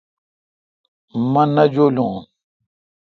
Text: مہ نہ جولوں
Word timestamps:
مہ 1.31 1.43
نہ 1.55 1.63
جولوں 1.73 2.13